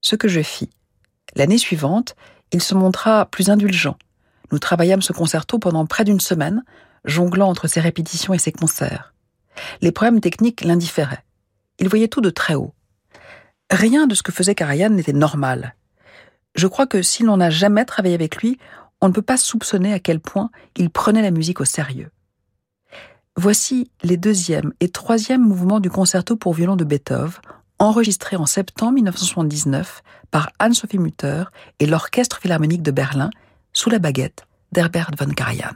Ce 0.00 0.16
que 0.16 0.28
je 0.28 0.42
fis. 0.42 0.70
L'année 1.36 1.58
suivante, 1.58 2.16
il 2.52 2.62
se 2.62 2.74
montra 2.74 3.26
plus 3.26 3.48
indulgent. 3.48 3.96
Nous 4.52 4.58
travaillâmes 4.58 5.02
ce 5.02 5.12
concerto 5.12 5.58
pendant 5.58 5.86
près 5.86 6.04
d'une 6.04 6.20
semaine, 6.20 6.62
jonglant 7.04 7.48
entre 7.48 7.66
ses 7.66 7.80
répétitions 7.80 8.34
et 8.34 8.38
ses 8.38 8.52
concerts. 8.52 9.13
Les 9.80 9.92
problèmes 9.92 10.20
techniques 10.20 10.64
l'indifféraient. 10.64 11.24
Il 11.78 11.88
voyait 11.88 12.08
tout 12.08 12.20
de 12.20 12.30
très 12.30 12.54
haut. 12.54 12.74
Rien 13.70 14.06
de 14.06 14.14
ce 14.14 14.22
que 14.22 14.32
faisait 14.32 14.54
Karajan 14.54 14.90
n'était 14.90 15.12
normal. 15.12 15.74
Je 16.54 16.66
crois 16.66 16.86
que 16.86 17.02
si 17.02 17.22
l'on 17.22 17.38
n'a 17.38 17.50
jamais 17.50 17.84
travaillé 17.84 18.14
avec 18.14 18.36
lui, 18.36 18.58
on 19.00 19.08
ne 19.08 19.12
peut 19.12 19.22
pas 19.22 19.36
soupçonner 19.36 19.92
à 19.92 19.98
quel 19.98 20.20
point 20.20 20.50
il 20.76 20.90
prenait 20.90 21.22
la 21.22 21.30
musique 21.30 21.60
au 21.60 21.64
sérieux. 21.64 22.10
Voici 23.36 23.90
les 24.02 24.16
deuxième 24.16 24.72
et 24.80 24.88
troisième 24.88 25.42
mouvements 25.42 25.80
du 25.80 25.90
concerto 25.90 26.36
pour 26.36 26.54
violon 26.54 26.76
de 26.76 26.84
Beethoven, 26.84 27.32
enregistrés 27.80 28.36
en 28.36 28.46
septembre 28.46 28.92
1979 28.92 30.02
par 30.30 30.50
Anne-Sophie 30.60 30.98
Mutter 30.98 31.44
et 31.80 31.86
l'Orchestre 31.86 32.38
Philharmonique 32.38 32.82
de 32.82 32.92
Berlin 32.92 33.30
sous 33.72 33.90
la 33.90 33.98
baguette 33.98 34.46
d'Herbert 34.70 35.10
von 35.18 35.32
Karajan. 35.32 35.74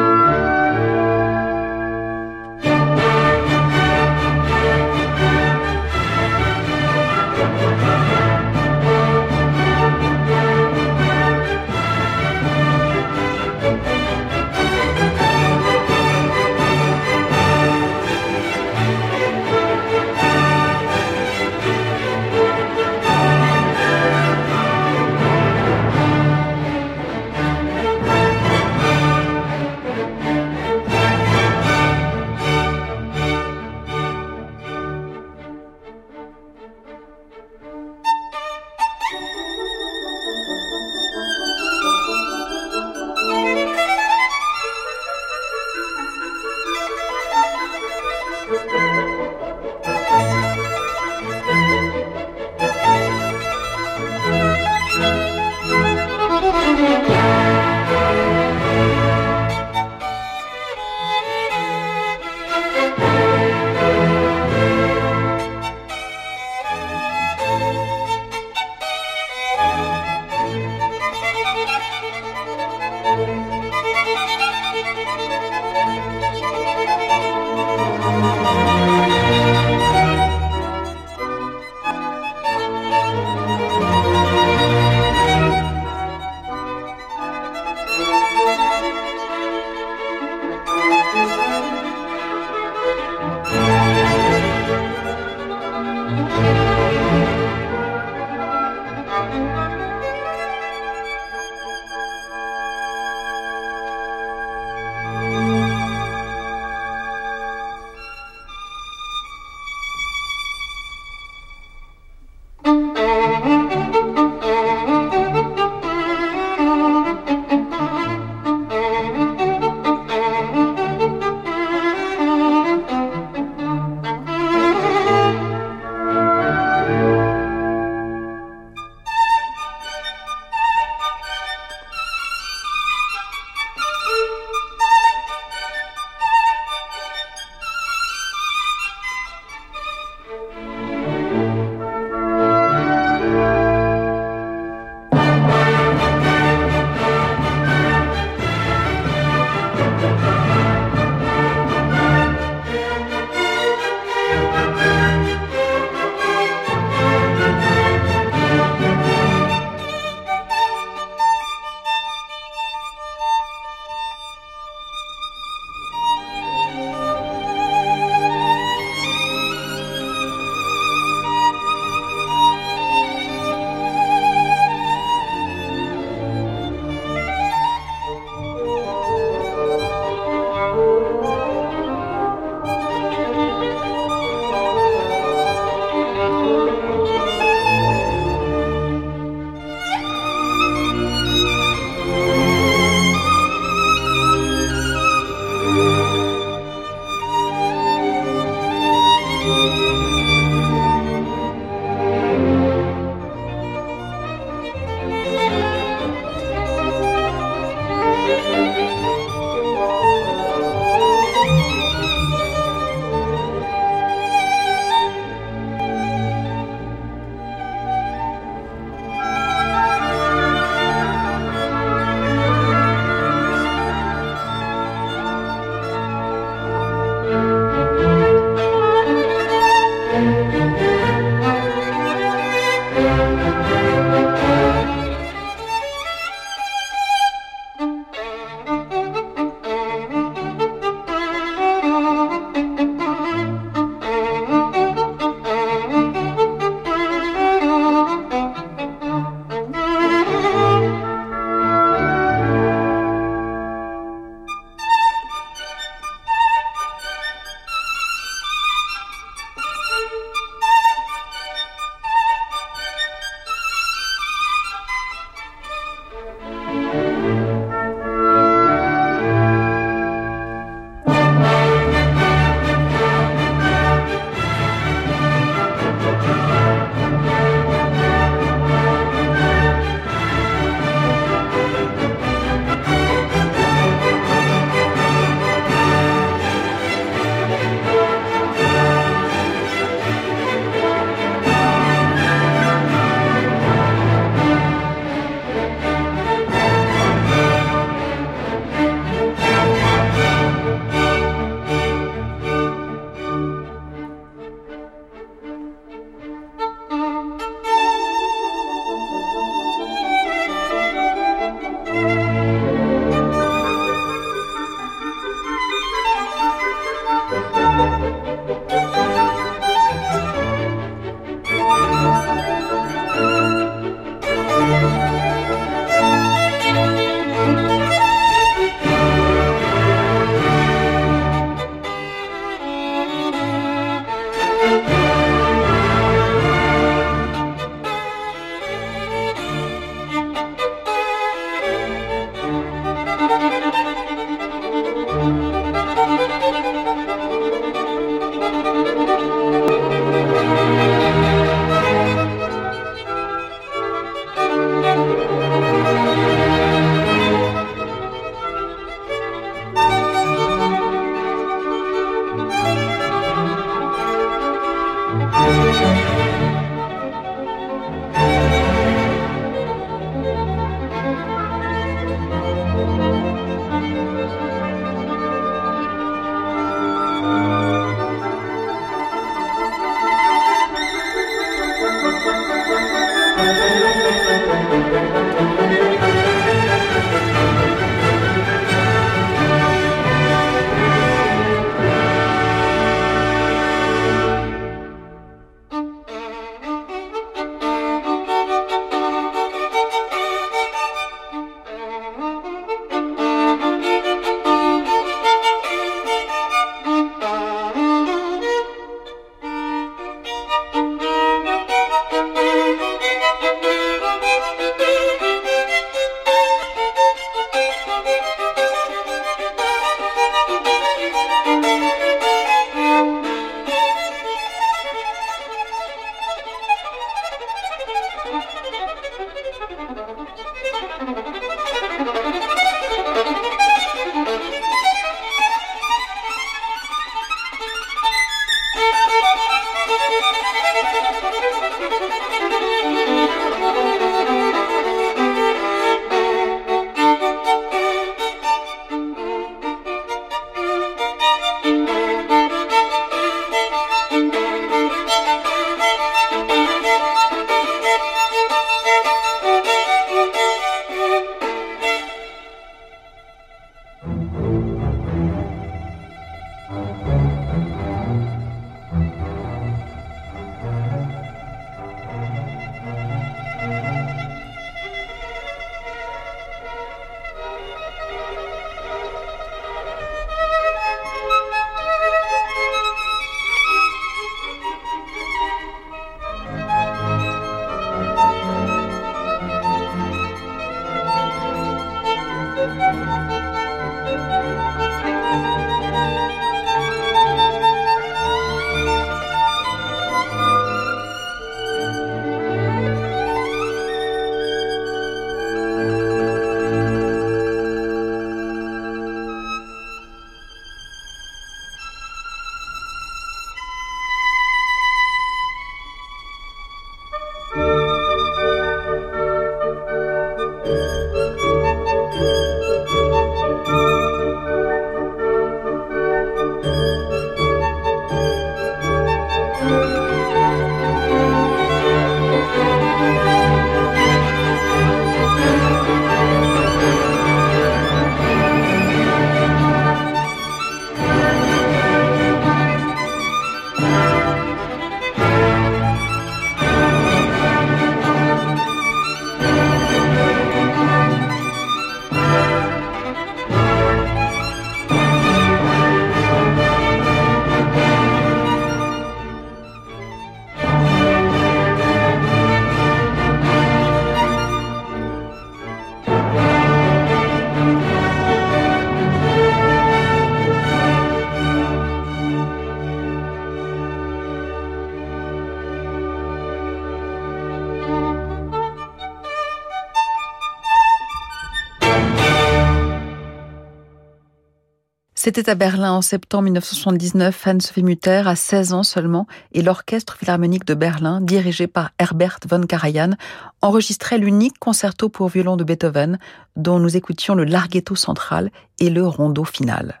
C'était 585.26 585.50
à 585.50 585.56
Berlin 585.56 585.90
en 585.90 586.02
septembre 586.02 586.44
1979. 586.44 587.48
Anne-Sophie 587.48 587.82
Mutter 587.82 588.22
a 588.26 588.36
16 588.36 588.72
ans 588.72 588.84
seulement 588.84 589.26
et 589.50 589.60
l'Orchestre 589.60 590.16
Philharmonique 590.16 590.64
de 590.64 590.74
Berlin, 590.74 591.20
dirigé 591.20 591.66
par 591.66 591.90
Herbert 591.98 592.38
von 592.48 592.60
Karajan, 592.60 593.14
enregistrait 593.60 594.18
l'unique 594.18 594.56
concerto 594.60 595.08
pour 595.08 595.28
violon 595.28 595.56
de 595.56 595.64
Beethoven, 595.64 596.20
dont 596.54 596.78
nous 596.78 596.96
écoutions 596.96 597.34
le 597.34 597.42
larghetto 597.42 597.96
central 597.96 598.52
et 598.78 598.88
le 598.88 599.04
rondo 599.04 599.42
final. 599.42 600.00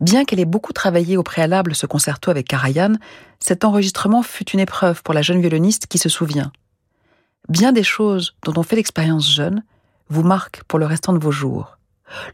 Bien 0.00 0.24
qu'elle 0.24 0.40
ait 0.40 0.44
beaucoup 0.44 0.72
travaillé 0.72 1.16
au 1.16 1.22
préalable 1.22 1.76
ce 1.76 1.86
concerto 1.86 2.32
avec 2.32 2.48
Karajan, 2.48 2.94
cet 3.38 3.64
enregistrement 3.64 4.24
fut 4.24 4.50
une 4.50 4.58
épreuve 4.58 5.04
pour 5.04 5.14
la 5.14 5.22
jeune 5.22 5.40
violoniste 5.40 5.86
qui 5.86 5.98
se 5.98 6.08
souvient. 6.08 6.50
Bien 7.48 7.70
des 7.70 7.84
choses 7.84 8.34
dont 8.42 8.54
on 8.56 8.64
fait 8.64 8.74
l'expérience 8.74 9.32
jeune 9.32 9.62
vous 10.08 10.24
marquent 10.24 10.64
pour 10.64 10.80
le 10.80 10.86
restant 10.86 11.12
de 11.12 11.20
vos 11.20 11.30
jours. 11.30 11.76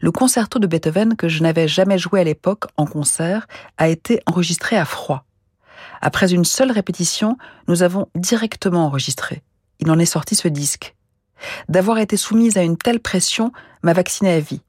Le 0.01 0.11
concerto 0.11 0.59
de 0.59 0.67
Beethoven 0.67 1.15
que 1.15 1.27
je 1.27 1.41
n'avais 1.43 1.67
jamais 1.67 1.97
joué 1.97 2.21
à 2.21 2.23
l'époque 2.23 2.65
en 2.77 2.85
concert 2.85 3.47
a 3.77 3.87
été 3.87 4.21
enregistré 4.25 4.77
à 4.77 4.85
froid. 4.85 5.25
Après 6.01 6.33
une 6.33 6.45
seule 6.45 6.71
répétition, 6.71 7.37
nous 7.67 7.83
avons 7.83 8.07
directement 8.15 8.85
enregistré. 8.85 9.43
Il 9.79 9.91
en 9.91 9.99
est 9.99 10.05
sorti 10.05 10.35
ce 10.35 10.47
disque. 10.47 10.95
D'avoir 11.69 11.99
été 11.99 12.17
soumise 12.17 12.57
à 12.57 12.63
une 12.63 12.77
telle 12.77 12.99
pression 12.99 13.51
m'a 13.81 13.93
vacciné 13.93 14.31
à 14.31 14.39
vie. 14.39 14.61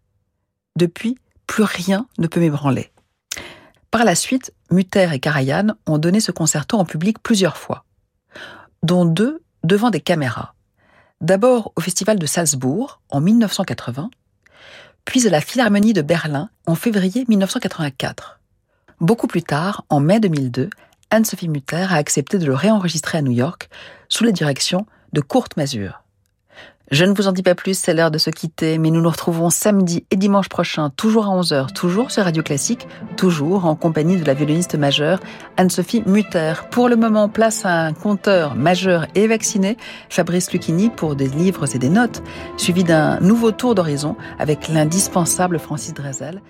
Depuis, 0.76 1.18
plus 1.46 1.64
rien 1.64 2.06
ne 2.18 2.26
peut 2.26 2.40
m'ébranler. 2.40 2.92
Par 3.90 4.04
la 4.04 4.14
suite, 4.14 4.52
Mutter 4.70 5.08
et 5.12 5.18
Karajan 5.18 5.74
ont 5.86 5.98
donné 5.98 6.20
ce 6.20 6.30
concerto 6.30 6.78
en 6.78 6.84
public 6.84 7.18
plusieurs 7.20 7.56
fois, 7.56 7.84
dont 8.84 9.04
deux 9.04 9.42
devant 9.64 9.90
des 9.90 10.00
caméras. 10.00 10.54
D'abord 11.20 11.72
au 11.74 11.80
Festival 11.80 12.18
de 12.18 12.26
Salzbourg 12.26 13.00
en 13.10 13.20
1980, 13.20 14.10
puis 15.04 15.26
à 15.26 15.30
la 15.30 15.40
Philharmonie 15.40 15.92
de 15.92 16.02
Berlin 16.02 16.50
en 16.66 16.74
février 16.74 17.24
1984. 17.28 18.40
Beaucoup 19.00 19.26
plus 19.26 19.42
tard, 19.42 19.84
en 19.88 20.00
mai 20.00 20.20
2002, 20.20 20.70
Anne-Sophie 21.10 21.48
Mutter 21.48 21.86
a 21.90 21.94
accepté 21.94 22.38
de 22.38 22.46
le 22.46 22.54
réenregistrer 22.54 23.18
à 23.18 23.22
New 23.22 23.32
York 23.32 23.68
sous 24.08 24.24
la 24.24 24.32
direction 24.32 24.86
de 25.12 25.20
Kurt 25.20 25.56
Masur. 25.56 26.02
Je 26.90 27.04
ne 27.04 27.14
vous 27.14 27.28
en 27.28 27.32
dis 27.32 27.44
pas 27.44 27.54
plus, 27.54 27.78
c'est 27.78 27.94
l'heure 27.94 28.10
de 28.10 28.18
se 28.18 28.30
quitter, 28.30 28.76
mais 28.76 28.90
nous 28.90 29.00
nous 29.00 29.10
retrouvons 29.10 29.48
samedi 29.48 30.04
et 30.10 30.16
dimanche 30.16 30.48
prochain, 30.48 30.90
toujours 30.90 31.26
à 31.26 31.40
11h, 31.40 31.72
toujours 31.72 32.10
sur 32.10 32.24
Radio 32.24 32.42
Classique, 32.42 32.88
toujours 33.16 33.66
en 33.66 33.76
compagnie 33.76 34.16
de 34.16 34.24
la 34.24 34.34
violoniste 34.34 34.74
majeure 34.74 35.20
Anne-Sophie 35.56 36.02
Mutter. 36.06 36.54
Pour 36.72 36.88
le 36.88 36.96
moment, 36.96 37.28
place 37.28 37.64
à 37.64 37.82
un 37.82 37.92
compteur 37.92 38.56
majeur 38.56 39.06
et 39.14 39.28
vacciné, 39.28 39.76
Fabrice 40.08 40.52
Lucchini, 40.52 40.90
pour 40.90 41.14
des 41.14 41.28
livres 41.28 41.72
et 41.76 41.78
des 41.78 41.90
notes, 41.90 42.24
suivi 42.56 42.82
d'un 42.82 43.20
nouveau 43.20 43.52
tour 43.52 43.76
d'horizon 43.76 44.16
avec 44.40 44.66
l'indispensable 44.66 45.60
Francis 45.60 45.94
Drezel. 45.94 46.42